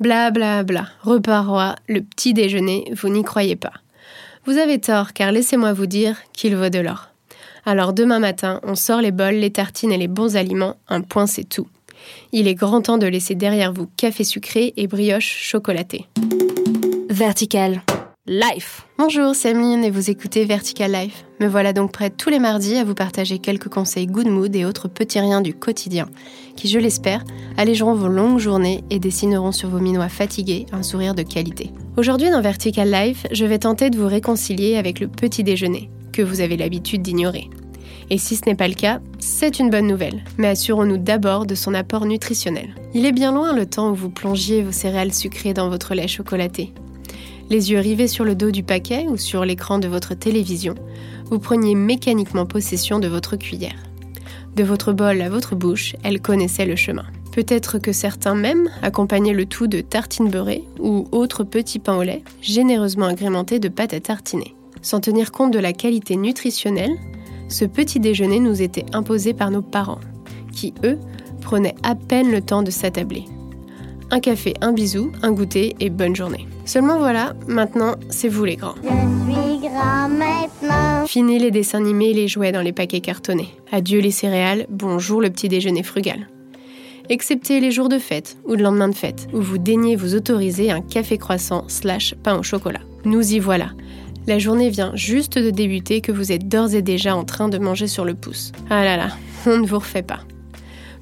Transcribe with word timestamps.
Bla 0.00 0.30
bla 0.30 0.62
bla, 0.62 0.88
repas 1.02 1.42
roi, 1.42 1.74
le 1.86 2.00
petit 2.00 2.32
déjeuner, 2.32 2.90
vous 2.96 3.10
n'y 3.10 3.22
croyez 3.22 3.54
pas. 3.54 3.74
Vous 4.46 4.56
avez 4.56 4.78
tort, 4.78 5.12
car 5.12 5.30
laissez-moi 5.30 5.74
vous 5.74 5.84
dire 5.84 6.16
qu'il 6.32 6.56
vaut 6.56 6.70
de 6.70 6.78
l'or. 6.78 7.10
Alors 7.66 7.92
demain 7.92 8.18
matin, 8.18 8.60
on 8.62 8.76
sort 8.76 9.02
les 9.02 9.10
bols, 9.10 9.34
les 9.34 9.50
tartines 9.50 9.92
et 9.92 9.98
les 9.98 10.08
bons 10.08 10.36
aliments, 10.36 10.76
un 10.88 11.02
point 11.02 11.26
c'est 11.26 11.44
tout. 11.44 11.68
Il 12.32 12.48
est 12.48 12.54
grand 12.54 12.80
temps 12.80 12.96
de 12.96 13.06
laisser 13.06 13.34
derrière 13.34 13.74
vous 13.74 13.90
café 13.98 14.24
sucré 14.24 14.72
et 14.78 14.86
brioche 14.86 15.36
chocolatée. 15.42 16.06
Vertical. 17.10 17.82
Life. 18.26 18.86
Bonjour, 18.98 19.34
c'est 19.34 19.52
et 19.52 19.90
vous 19.90 20.10
écoutez 20.10 20.44
Vertical 20.44 20.92
Life. 20.92 21.24
Me 21.40 21.48
voilà 21.48 21.72
donc 21.72 21.90
prête 21.90 22.18
tous 22.18 22.28
les 22.28 22.38
mardis 22.38 22.76
à 22.76 22.84
vous 22.84 22.94
partager 22.94 23.38
quelques 23.38 23.70
conseils 23.70 24.06
good 24.06 24.28
mood 24.28 24.54
et 24.54 24.66
autres 24.66 24.88
petits 24.88 25.18
riens 25.18 25.40
du 25.40 25.54
quotidien 25.54 26.06
qui, 26.54 26.68
je 26.68 26.78
l'espère, 26.78 27.24
allégeront 27.56 27.94
vos 27.94 28.08
longues 28.08 28.38
journées 28.38 28.84
et 28.90 28.98
dessineront 28.98 29.52
sur 29.52 29.70
vos 29.70 29.80
minois 29.80 30.10
fatigués 30.10 30.66
un 30.70 30.82
sourire 30.82 31.14
de 31.14 31.22
qualité. 31.22 31.72
Aujourd'hui 31.96 32.28
dans 32.28 32.42
Vertical 32.42 32.90
Life, 32.90 33.26
je 33.32 33.46
vais 33.46 33.58
tenter 33.58 33.88
de 33.88 33.96
vous 33.96 34.06
réconcilier 34.06 34.76
avec 34.76 35.00
le 35.00 35.08
petit 35.08 35.42
déjeuner 35.42 35.90
que 36.12 36.20
vous 36.20 36.42
avez 36.42 36.58
l'habitude 36.58 37.00
d'ignorer. 37.00 37.48
Et 38.10 38.18
si 38.18 38.36
ce 38.36 38.44
n'est 38.44 38.54
pas 38.54 38.68
le 38.68 38.74
cas, 38.74 39.00
c'est 39.18 39.58
une 39.58 39.70
bonne 39.70 39.86
nouvelle, 39.86 40.22
mais 40.36 40.48
assurons-nous 40.48 40.98
d'abord 40.98 41.46
de 41.46 41.54
son 41.54 41.72
apport 41.72 42.04
nutritionnel. 42.04 42.74
Il 42.92 43.06
est 43.06 43.12
bien 43.12 43.32
loin 43.32 43.54
le 43.54 43.64
temps 43.64 43.90
où 43.90 43.94
vous 43.94 44.10
plongiez 44.10 44.62
vos 44.62 44.72
céréales 44.72 45.14
sucrées 45.14 45.54
dans 45.54 45.70
votre 45.70 45.94
lait 45.94 46.06
chocolaté. 46.06 46.74
Les 47.50 47.72
yeux 47.72 47.80
rivés 47.80 48.06
sur 48.06 48.24
le 48.24 48.36
dos 48.36 48.52
du 48.52 48.62
paquet 48.62 49.06
ou 49.08 49.16
sur 49.16 49.44
l'écran 49.44 49.80
de 49.80 49.88
votre 49.88 50.14
télévision, 50.14 50.76
vous 51.26 51.40
preniez 51.40 51.74
mécaniquement 51.74 52.46
possession 52.46 53.00
de 53.00 53.08
votre 53.08 53.34
cuillère. 53.34 53.82
De 54.54 54.62
votre 54.62 54.92
bol 54.92 55.20
à 55.20 55.28
votre 55.28 55.56
bouche, 55.56 55.96
elle 56.04 56.20
connaissait 56.20 56.64
le 56.64 56.76
chemin. 56.76 57.04
Peut-être 57.32 57.80
que 57.80 57.92
certains 57.92 58.36
même 58.36 58.70
accompagnaient 58.82 59.32
le 59.32 59.46
tout 59.46 59.66
de 59.66 59.80
tartines 59.80 60.30
beurrées 60.30 60.62
ou 60.78 61.08
autres 61.10 61.42
petits 61.42 61.80
pains 61.80 61.96
au 61.96 62.04
lait, 62.04 62.22
généreusement 62.40 63.06
agrémentés 63.06 63.58
de 63.58 63.68
pâte 63.68 63.94
à 63.94 64.00
tartiner. 64.00 64.54
Sans 64.80 65.00
tenir 65.00 65.32
compte 65.32 65.52
de 65.52 65.58
la 65.58 65.72
qualité 65.72 66.14
nutritionnelle, 66.14 66.96
ce 67.48 67.64
petit 67.64 67.98
déjeuner 67.98 68.38
nous 68.38 68.62
était 68.62 68.86
imposé 68.92 69.34
par 69.34 69.50
nos 69.50 69.62
parents, 69.62 70.00
qui, 70.52 70.72
eux, 70.84 70.98
prenaient 71.40 71.74
à 71.82 71.96
peine 71.96 72.30
le 72.30 72.42
temps 72.42 72.62
de 72.62 72.70
s'attabler. 72.70 73.24
Un 74.12 74.20
café, 74.20 74.54
un 74.60 74.72
bisou, 74.72 75.12
un 75.22 75.30
goûter 75.30 75.76
et 75.78 75.88
bonne 75.88 76.16
journée. 76.16 76.46
Seulement 76.64 76.98
voilà, 76.98 77.34
maintenant, 77.46 77.94
c'est 78.08 78.28
vous 78.28 78.44
les 78.44 78.56
grands. 78.56 78.74
Fini 81.06 81.38
les 81.38 81.50
dessins 81.50 81.78
animés 81.78 82.10
et 82.10 82.14
les 82.14 82.28
jouets 82.28 82.52
dans 82.52 82.60
les 82.60 82.72
paquets 82.72 83.00
cartonnés. 83.00 83.54
Adieu 83.70 84.00
les 84.00 84.10
céréales, 84.10 84.66
bonjour 84.68 85.20
le 85.20 85.30
petit 85.30 85.48
déjeuner 85.48 85.82
frugal. 85.82 86.28
Excepté 87.08 87.60
les 87.60 87.70
jours 87.70 87.88
de 87.88 87.98
fête 87.98 88.36
ou 88.44 88.56
de 88.56 88.62
lendemain 88.62 88.88
de 88.88 88.94
fête, 88.94 89.28
où 89.32 89.40
vous 89.40 89.58
daignez 89.58 89.96
vous 89.96 90.14
autoriser 90.14 90.70
un 90.70 90.80
café 90.80 91.18
croissant 91.18 91.64
slash 91.68 92.14
pain 92.22 92.38
au 92.38 92.42
chocolat. 92.42 92.80
Nous 93.04 93.34
y 93.34 93.38
voilà. 93.38 93.70
La 94.26 94.38
journée 94.38 94.70
vient 94.70 94.92
juste 94.94 95.38
de 95.38 95.50
débuter 95.50 96.00
que 96.00 96.12
vous 96.12 96.30
êtes 96.30 96.46
d'ores 96.46 96.74
et 96.74 96.82
déjà 96.82 97.16
en 97.16 97.24
train 97.24 97.48
de 97.48 97.58
manger 97.58 97.86
sur 97.86 98.04
le 98.04 98.14
pouce. 98.14 98.52
Ah 98.68 98.84
là 98.84 98.96
là, 98.96 99.08
on 99.46 99.58
ne 99.58 99.66
vous 99.66 99.78
refait 99.78 100.02
pas. 100.02 100.20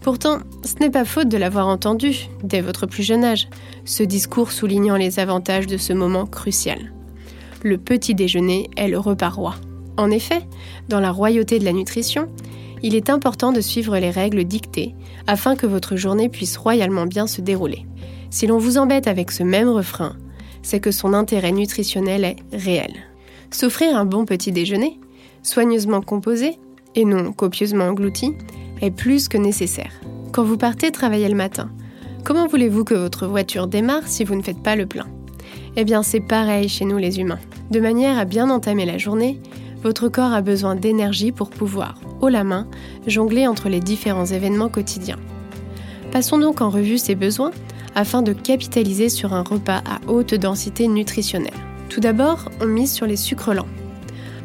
Pourtant, 0.08 0.38
ce 0.64 0.72
n'est 0.80 0.88
pas 0.88 1.04
faute 1.04 1.28
de 1.28 1.36
l'avoir 1.36 1.68
entendu, 1.68 2.30
dès 2.42 2.62
votre 2.62 2.86
plus 2.86 3.02
jeune 3.02 3.24
âge, 3.24 3.46
ce 3.84 4.02
discours 4.02 4.52
soulignant 4.52 4.96
les 4.96 5.18
avantages 5.18 5.66
de 5.66 5.76
ce 5.76 5.92
moment 5.92 6.24
crucial. 6.24 6.94
Le 7.62 7.76
petit 7.76 8.14
déjeuner 8.14 8.70
est 8.78 8.88
le 8.88 8.98
repas 8.98 9.28
roi. 9.28 9.56
En 9.98 10.10
effet, 10.10 10.40
dans 10.88 11.00
la 11.00 11.10
royauté 11.10 11.58
de 11.58 11.66
la 11.66 11.74
nutrition, 11.74 12.26
il 12.82 12.94
est 12.94 13.10
important 13.10 13.52
de 13.52 13.60
suivre 13.60 13.98
les 13.98 14.08
règles 14.08 14.44
dictées 14.44 14.94
afin 15.26 15.56
que 15.56 15.66
votre 15.66 15.96
journée 15.96 16.30
puisse 16.30 16.56
royalement 16.56 17.04
bien 17.04 17.26
se 17.26 17.42
dérouler. 17.42 17.84
Si 18.30 18.46
l'on 18.46 18.56
vous 18.56 18.78
embête 18.78 19.08
avec 19.08 19.30
ce 19.30 19.42
même 19.42 19.68
refrain, 19.68 20.16
c'est 20.62 20.80
que 20.80 20.90
son 20.90 21.12
intérêt 21.12 21.52
nutritionnel 21.52 22.24
est 22.24 22.36
réel. 22.54 22.94
S'offrir 23.50 23.94
un 23.94 24.06
bon 24.06 24.24
petit 24.24 24.52
déjeuner, 24.52 24.98
soigneusement 25.42 26.00
composé 26.00 26.58
et 26.94 27.04
non 27.04 27.30
copieusement 27.34 27.84
englouti, 27.84 28.32
est 28.80 28.90
plus 28.90 29.28
que 29.28 29.38
nécessaire. 29.38 29.92
Quand 30.32 30.44
vous 30.44 30.58
partez 30.58 30.92
travailler 30.92 31.28
le 31.28 31.34
matin, 31.34 31.70
comment 32.22 32.46
voulez-vous 32.46 32.84
que 32.84 32.94
votre 32.94 33.26
voiture 33.26 33.66
démarre 33.66 34.06
si 34.06 34.24
vous 34.24 34.34
ne 34.34 34.42
faites 34.42 34.62
pas 34.62 34.76
le 34.76 34.86
plein? 34.86 35.06
Eh 35.76 35.84
bien 35.84 36.02
c'est 36.02 36.20
pareil 36.20 36.68
chez 36.68 36.84
nous 36.84 36.98
les 36.98 37.18
humains. 37.18 37.38
De 37.70 37.80
manière 37.80 38.18
à 38.18 38.24
bien 38.24 38.50
entamer 38.50 38.84
la 38.84 38.98
journée, 38.98 39.40
votre 39.82 40.08
corps 40.08 40.32
a 40.32 40.42
besoin 40.42 40.74
d'énergie 40.74 41.32
pour 41.32 41.50
pouvoir, 41.50 41.98
haut 42.20 42.28
la 42.28 42.44
main, 42.44 42.66
jongler 43.06 43.46
entre 43.46 43.68
les 43.68 43.80
différents 43.80 44.26
événements 44.26 44.68
quotidiens. 44.68 45.18
Passons 46.12 46.38
donc 46.38 46.60
en 46.60 46.68
revue 46.68 46.98
ces 46.98 47.14
besoins 47.14 47.52
afin 47.94 48.22
de 48.22 48.32
capitaliser 48.32 49.08
sur 49.08 49.32
un 49.32 49.42
repas 49.42 49.82
à 49.86 50.00
haute 50.08 50.34
densité 50.34 50.88
nutritionnelle. 50.88 51.52
Tout 51.88 52.00
d'abord, 52.00 52.50
on 52.60 52.66
mise 52.66 52.92
sur 52.92 53.06
les 53.06 53.16
sucres 53.16 53.54
lents, 53.54 53.68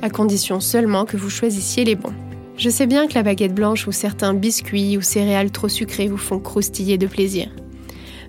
à 0.02 0.10
condition 0.10 0.60
seulement 0.60 1.06
que 1.06 1.18
vous 1.18 1.30
choisissiez 1.30 1.84
les 1.84 1.96
bons. 1.96 2.14
Je 2.56 2.70
sais 2.70 2.86
bien 2.86 3.08
que 3.08 3.16
la 3.16 3.24
baguette 3.24 3.56
blanche 3.56 3.88
ou 3.88 3.92
certains 3.92 4.34
biscuits 4.34 4.98
ou 4.98 5.02
céréales 5.02 5.52
trop 5.52 5.70
sucrés 5.70 6.08
vous 6.08 6.18
font 6.18 6.40
croustiller 6.40 6.98
de 6.98 7.08
plaisir. 7.08 7.50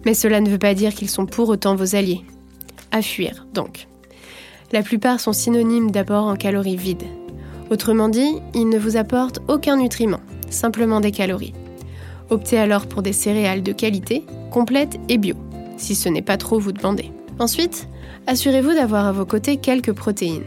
Mais 0.06 0.14
cela 0.14 0.40
ne 0.40 0.48
veut 0.48 0.58
pas 0.58 0.74
dire 0.74 0.94
qu'ils 0.94 1.10
sont 1.10 1.26
pour 1.26 1.48
autant 1.50 1.76
vos 1.76 1.94
alliés. 1.94 2.22
À 2.90 3.02
fuir, 3.02 3.46
donc. 3.52 3.86
La 4.72 4.82
plupart 4.82 5.20
sont 5.20 5.32
synonymes 5.32 5.90
d'apport 5.90 6.24
en 6.24 6.36
calories 6.36 6.76
vides. 6.76 7.04
Autrement 7.70 8.08
dit, 8.08 8.36
ils 8.54 8.68
ne 8.68 8.78
vous 8.78 8.96
apportent 8.96 9.40
aucun 9.48 9.76
nutriment, 9.76 10.20
simplement 10.50 11.00
des 11.00 11.12
calories. 11.12 11.54
Optez 12.30 12.58
alors 12.58 12.86
pour 12.86 13.02
des 13.02 13.12
céréales 13.12 13.62
de 13.62 13.72
qualité, 13.72 14.24
complètes 14.50 14.98
et 15.08 15.18
bio, 15.18 15.36
si 15.76 15.94
ce 15.94 16.08
n'est 16.08 16.22
pas 16.22 16.38
trop 16.38 16.58
vous 16.58 16.72
demander. 16.72 17.10
Ensuite, 17.38 17.88
assurez-vous 18.26 18.74
d'avoir 18.74 19.06
à 19.06 19.12
vos 19.12 19.26
côtés 19.26 19.58
quelques 19.58 19.92
protéines. 19.92 20.44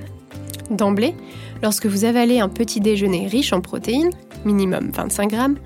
D'emblée, 0.70 1.16
lorsque 1.64 1.86
vous 1.86 2.06
avalez 2.06 2.40
un 2.40 2.50
petit 2.50 2.80
déjeuner 2.80 3.28
riche 3.28 3.54
en 3.54 3.62
protéines, 3.62 4.12
minimum 4.46 4.92
25 4.94 5.30
grammes, 5.30 5.58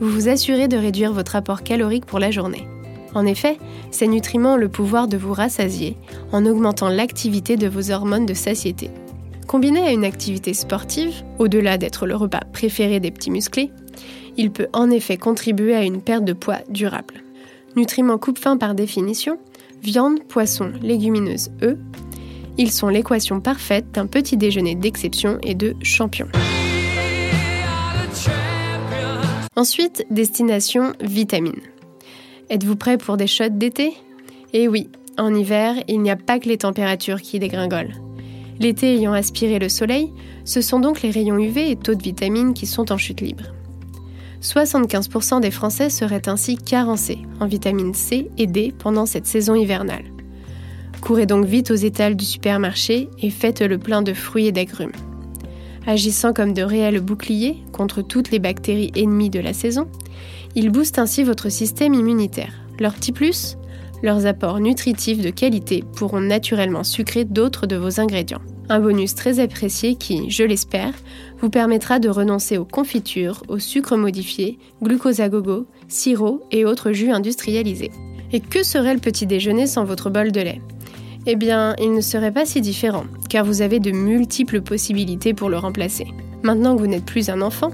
vous 0.00 0.10
vous 0.10 0.28
assurez 0.28 0.68
de 0.68 0.76
réduire 0.76 1.12
votre 1.12 1.36
apport 1.36 1.62
calorique 1.62 2.06
pour 2.06 2.18
la 2.18 2.30
journée. 2.30 2.66
En 3.14 3.26
effet, 3.26 3.58
ces 3.90 4.08
nutriments 4.08 4.54
ont 4.54 4.58
le 4.58 4.68
pouvoir 4.68 5.06
de 5.06 5.16
vous 5.16 5.32
rassasier 5.32 5.96
en 6.32 6.44
augmentant 6.46 6.88
l'activité 6.88 7.56
de 7.56 7.68
vos 7.68 7.90
hormones 7.90 8.26
de 8.26 8.34
satiété. 8.34 8.90
Combiné 9.46 9.80
à 9.82 9.92
une 9.92 10.04
activité 10.04 10.52
sportive, 10.52 11.22
au-delà 11.38 11.78
d'être 11.78 12.06
le 12.06 12.16
repas 12.16 12.40
préféré 12.52 12.98
des 12.98 13.12
petits 13.12 13.30
musclés, 13.30 13.70
il 14.36 14.50
peut 14.50 14.66
en 14.72 14.90
effet 14.90 15.16
contribuer 15.16 15.76
à 15.76 15.84
une 15.84 16.02
perte 16.02 16.24
de 16.24 16.32
poids 16.32 16.58
durable. 16.68 17.22
Nutriments 17.76 18.18
coupe-fin 18.18 18.56
par 18.56 18.74
définition, 18.74 19.38
viande, 19.82 20.24
poisson, 20.24 20.72
légumineuses, 20.82 21.50
œufs, 21.62 21.78
ils 22.58 22.70
sont 22.70 22.88
l'équation 22.88 23.40
parfaite 23.40 23.92
d'un 23.92 24.06
petit 24.06 24.36
déjeuner 24.36 24.74
d'exception 24.74 25.38
et 25.42 25.54
de 25.54 25.74
champion. 25.82 26.28
Ensuite, 29.56 30.04
destination 30.10 30.92
vitamines. 31.00 31.60
Êtes-vous 32.50 32.76
prêt 32.76 32.98
pour 32.98 33.16
des 33.16 33.26
shots 33.26 33.48
d'été? 33.50 33.94
Eh 34.52 34.68
oui, 34.68 34.88
en 35.16 35.34
hiver, 35.34 35.76
il 35.88 36.00
n'y 36.02 36.10
a 36.10 36.16
pas 36.16 36.38
que 36.38 36.48
les 36.48 36.58
températures 36.58 37.20
qui 37.20 37.38
dégringolent. 37.38 37.94
L'été 38.58 38.94
ayant 38.94 39.12
aspiré 39.12 39.58
le 39.58 39.68
soleil, 39.68 40.12
ce 40.44 40.60
sont 40.60 40.80
donc 40.80 41.02
les 41.02 41.10
rayons 41.10 41.38
UV 41.38 41.70
et 41.70 41.76
taux 41.76 41.94
de 41.94 42.02
vitamines 42.02 42.54
qui 42.54 42.66
sont 42.66 42.92
en 42.92 42.96
chute 42.96 43.20
libre. 43.20 43.44
75% 44.42 45.40
des 45.40 45.50
Français 45.50 45.88
seraient 45.88 46.28
ainsi 46.28 46.56
carencés 46.56 47.18
en 47.40 47.46
vitamines 47.46 47.94
C 47.94 48.30
et 48.36 48.46
D 48.46 48.74
pendant 48.76 49.06
cette 49.06 49.26
saison 49.26 49.54
hivernale. 49.54 50.13
Courez 51.04 51.26
donc 51.26 51.44
vite 51.44 51.70
aux 51.70 51.74
étals 51.74 52.16
du 52.16 52.24
supermarché 52.24 53.10
et 53.20 53.28
faites 53.28 53.60
le 53.60 53.76
plein 53.76 54.00
de 54.00 54.14
fruits 54.14 54.46
et 54.46 54.52
d'agrumes. 54.52 54.92
Agissant 55.86 56.32
comme 56.32 56.54
de 56.54 56.62
réels 56.62 57.02
boucliers 57.02 57.58
contre 57.72 58.00
toutes 58.00 58.30
les 58.30 58.38
bactéries 58.38 58.90
ennemies 58.96 59.28
de 59.28 59.38
la 59.38 59.52
saison, 59.52 59.86
ils 60.54 60.70
boostent 60.70 60.98
ainsi 60.98 61.22
votre 61.22 61.50
système 61.50 61.92
immunitaire. 61.92 62.54
Leur 62.80 62.94
petit 62.94 63.12
plus 63.12 63.58
Leurs 64.02 64.24
apports 64.24 64.60
nutritifs 64.60 65.20
de 65.20 65.28
qualité 65.28 65.84
pourront 65.94 66.22
naturellement 66.22 66.84
sucrer 66.84 67.26
d'autres 67.26 67.66
de 67.66 67.76
vos 67.76 68.00
ingrédients. 68.00 68.40
Un 68.70 68.80
bonus 68.80 69.14
très 69.14 69.40
apprécié 69.40 69.96
qui, 69.96 70.30
je 70.30 70.42
l'espère, 70.42 70.94
vous 71.38 71.50
permettra 71.50 71.98
de 71.98 72.08
renoncer 72.08 72.56
aux 72.56 72.64
confitures, 72.64 73.42
aux 73.48 73.58
sucres 73.58 73.98
modifiés, 73.98 74.58
glucose 74.82 75.20
à 75.20 75.28
gogo, 75.28 75.66
sirop 75.86 76.46
et 76.50 76.64
autres 76.64 76.92
jus 76.92 77.10
industrialisés. 77.10 77.90
Et 78.32 78.40
que 78.40 78.62
serait 78.62 78.94
le 78.94 79.00
petit 79.00 79.26
déjeuner 79.26 79.66
sans 79.66 79.84
votre 79.84 80.08
bol 80.08 80.32
de 80.32 80.40
lait? 80.40 80.62
Eh 81.26 81.36
bien, 81.36 81.74
il 81.80 81.92
ne 81.92 82.00
serait 82.00 82.32
pas 82.32 82.44
si 82.44 82.60
différent, 82.60 83.04
car 83.28 83.44
vous 83.44 83.62
avez 83.62 83.80
de 83.80 83.90
multiples 83.90 84.60
possibilités 84.60 85.32
pour 85.32 85.48
le 85.48 85.56
remplacer. 85.56 86.06
Maintenant 86.42 86.76
que 86.76 86.80
vous 86.80 86.86
n'êtes 86.86 87.06
plus 87.06 87.30
un 87.30 87.40
enfant, 87.40 87.70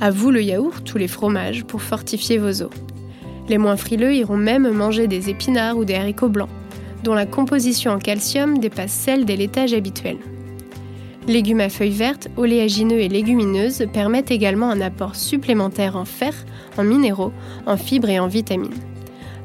à 0.00 0.10
vous 0.10 0.30
le 0.30 0.42
yaourt 0.42 0.94
ou 0.94 0.98
les 0.98 1.08
fromages 1.08 1.64
pour 1.64 1.82
fortifier 1.82 2.38
vos 2.38 2.62
os. 2.62 2.70
Les 3.48 3.58
moins 3.58 3.76
frileux 3.76 4.14
iront 4.14 4.36
même 4.36 4.70
manger 4.70 5.08
des 5.08 5.30
épinards 5.30 5.76
ou 5.76 5.84
des 5.84 5.94
haricots 5.94 6.28
blancs, 6.28 6.48
dont 7.02 7.14
la 7.14 7.26
composition 7.26 7.90
en 7.90 7.98
calcium 7.98 8.58
dépasse 8.58 8.92
celle 8.92 9.24
des 9.24 9.36
laitages 9.36 9.74
habituels. 9.74 10.18
Légumes 11.26 11.60
à 11.60 11.68
feuilles 11.68 11.90
vertes, 11.90 12.28
oléagineux 12.36 13.00
et 13.00 13.08
légumineuses 13.08 13.86
permettent 13.92 14.30
également 14.30 14.70
un 14.70 14.80
apport 14.80 15.14
supplémentaire 15.14 15.96
en 15.96 16.04
fer, 16.04 16.34
en 16.78 16.84
minéraux, 16.84 17.32
en 17.66 17.76
fibres 17.76 18.08
et 18.08 18.18
en 18.18 18.26
vitamines. 18.26 18.70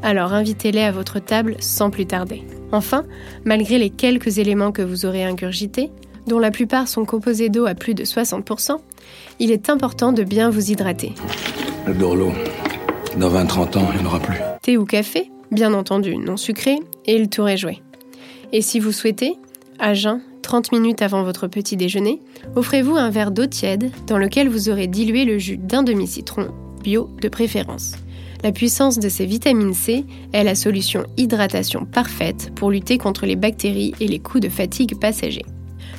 Alors 0.02 0.34
invitez-les 0.34 0.82
à 0.82 0.92
votre 0.92 1.20
table 1.20 1.56
sans 1.60 1.90
plus 1.90 2.06
tarder. 2.06 2.44
Enfin, 2.72 3.06
malgré 3.46 3.78
les 3.78 3.90
quelques 3.90 4.40
éléments 4.40 4.72
que 4.72 4.82
vous 4.82 5.06
aurez 5.06 5.24
ingurgités, 5.24 5.92
dont 6.28 6.40
la 6.40 6.52
plupart 6.52 6.88
sont 6.88 7.06
composés 7.06 7.50
d'eau 7.50 7.66
à 7.66 7.74
plus 7.74 7.94
de 7.94 8.04
60%, 8.04 8.78
il 9.40 9.52
est 9.52 9.70
important 9.70 10.12
de 10.12 10.24
bien 10.24 10.50
vous 10.50 10.72
hydrater. 10.72 11.14
Le 11.86 11.94
Dorlo, 11.94 12.34
dans 13.18 13.30
20-30 13.30 13.78
ans, 13.78 13.90
il 13.94 14.00
n'y 14.00 14.04
en 14.04 14.08
aura 14.08 14.20
plus. 14.20 14.38
Thé 14.62 14.78
ou 14.78 14.86
café, 14.86 15.32
bien 15.52 15.74
entendu 15.74 16.18
non 16.18 16.38
sucré, 16.38 16.80
et 17.06 17.18
le 17.18 17.28
tour 17.28 17.48
est 17.48 17.58
joué. 17.58 17.82
Et 18.52 18.62
si 18.62 18.80
vous 18.80 18.92
souhaitez, 18.92 19.38
à 19.80 19.94
jeun, 19.94 20.22
30 20.42 20.72
minutes 20.72 21.02
avant 21.02 21.24
votre 21.24 21.48
petit 21.48 21.78
déjeuner, 21.78 22.22
offrez-vous 22.56 22.96
un 22.96 23.10
verre 23.10 23.32
d'eau 23.32 23.46
tiède 23.46 23.92
dans 24.08 24.18
lequel 24.18 24.50
vous 24.50 24.70
aurez 24.70 24.88
dilué 24.88 25.26
le 25.26 25.38
jus 25.38 25.58
d'un 25.58 25.84
demi-citron, 25.84 26.50
bio 26.84 27.10
de 27.22 27.28
préférence. 27.28 27.94
La 28.44 28.52
puissance 28.52 29.00
de 29.00 29.10
ces 29.10 29.26
vitamines 29.26 29.74
C 29.74 30.06
est 30.32 30.44
la 30.44 30.56
solution 30.56 31.06
hydratation 31.18 31.86
parfaite 31.86 32.52
pour 32.56 32.70
lutter 32.70 32.98
contre 32.98 33.26
les 33.26 33.36
bactéries 33.36 33.96
et 34.00 34.08
les 34.08 34.20
coups 34.20 34.44
de 34.44 34.50
fatigue 34.50 35.00
passagers. 35.00 35.46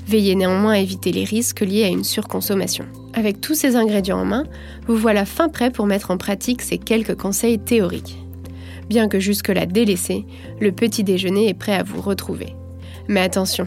Veillez 0.07 0.37
néanmoins 0.37 0.73
à 0.73 0.79
éviter 0.79 1.13
les 1.13 1.25
risques 1.25 1.61
liés 1.61 1.85
à 1.85 1.89
une 1.89 2.05
surconsommation. 2.05 2.87
Avec 3.13 3.41
tous 3.41 3.55
ces 3.55 3.77
ingrédients 3.77 4.21
en 4.21 4.25
main, 4.25 4.45
vous 4.87 4.97
voilà 4.97 5.25
fin 5.25 5.49
prêt 5.49 5.71
pour 5.71 5.87
mettre 5.87 6.11
en 6.11 6.17
pratique 6.17 6.63
ces 6.63 6.79
quelques 6.79 7.17
conseils 7.17 7.59
théoriques. 7.59 8.17
Bien 8.89 9.09
que 9.09 9.19
jusque-là 9.19 9.67
délaissé, 9.67 10.25
le 10.61 10.73
petit 10.73 11.05
déjeuner 11.05 11.49
est 11.49 11.55
prêt 11.55 11.75
à 11.75 11.83
vous 11.83 12.01
retrouver. 12.01 12.55
Mais 13.09 13.21
attention, 13.21 13.67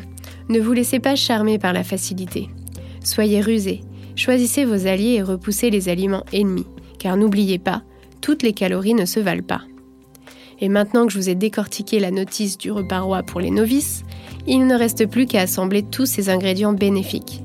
ne 0.49 0.59
vous 0.59 0.73
laissez 0.73 0.99
pas 0.99 1.15
charmer 1.15 1.59
par 1.59 1.73
la 1.73 1.83
facilité. 1.83 2.49
Soyez 3.03 3.41
rusés, 3.41 3.81
choisissez 4.15 4.65
vos 4.65 4.87
alliés 4.87 5.15
et 5.15 5.21
repoussez 5.21 5.69
les 5.69 5.89
aliments 5.89 6.25
ennemis, 6.33 6.67
car 6.97 7.17
n'oubliez 7.17 7.59
pas, 7.59 7.83
toutes 8.21 8.43
les 8.43 8.53
calories 8.53 8.93
ne 8.93 9.05
se 9.05 9.19
valent 9.19 9.43
pas. 9.43 9.61
Et 10.59 10.69
maintenant 10.69 11.07
que 11.07 11.13
je 11.13 11.17
vous 11.17 11.29
ai 11.29 11.35
décortiqué 11.35 11.99
la 11.99 12.11
notice 12.11 12.57
du 12.57 12.71
repas 12.71 12.99
roi 12.99 13.23
pour 13.23 13.41
les 13.41 13.49
novices, 13.49 14.03
il 14.47 14.67
ne 14.67 14.75
reste 14.75 15.07
plus 15.07 15.25
qu'à 15.25 15.41
assembler 15.41 15.81
tous 15.83 16.05
ces 16.05 16.29
ingrédients 16.29 16.73
bénéfiques. 16.73 17.43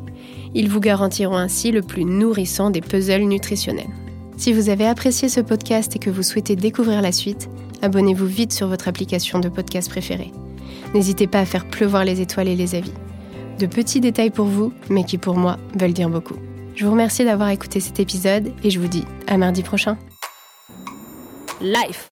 Ils 0.54 0.68
vous 0.68 0.80
garantiront 0.80 1.36
ainsi 1.36 1.72
le 1.72 1.82
plus 1.82 2.04
nourrissant 2.04 2.70
des 2.70 2.80
puzzles 2.80 3.22
nutritionnels. 3.22 3.86
Si 4.36 4.52
vous 4.52 4.68
avez 4.68 4.86
apprécié 4.86 5.28
ce 5.28 5.40
podcast 5.40 5.96
et 5.96 5.98
que 5.98 6.10
vous 6.10 6.22
souhaitez 6.22 6.56
découvrir 6.56 7.00
la 7.00 7.12
suite, 7.12 7.48
abonnez-vous 7.80 8.26
vite 8.26 8.52
sur 8.52 8.68
votre 8.68 8.88
application 8.88 9.38
de 9.38 9.48
podcast 9.48 9.88
préférée. 9.88 10.32
N'hésitez 10.94 11.26
pas 11.26 11.40
à 11.40 11.46
faire 11.46 11.66
pleuvoir 11.66 12.04
les 12.04 12.20
étoiles 12.20 12.48
et 12.48 12.56
les 12.56 12.74
avis. 12.74 12.92
De 13.58 13.66
petits 13.66 14.00
détails 14.00 14.30
pour 14.30 14.46
vous, 14.46 14.72
mais 14.90 15.04
qui 15.04 15.16
pour 15.16 15.36
moi 15.36 15.56
veulent 15.78 15.94
dire 15.94 16.10
beaucoup. 16.10 16.36
Je 16.74 16.84
vous 16.84 16.90
remercie 16.90 17.24
d'avoir 17.24 17.48
écouté 17.48 17.80
cet 17.80 17.98
épisode 17.98 18.52
et 18.62 18.70
je 18.70 18.78
vous 18.78 18.88
dis 18.88 19.04
à 19.26 19.38
mardi 19.38 19.62
prochain. 19.62 19.96
Life. 21.60 22.04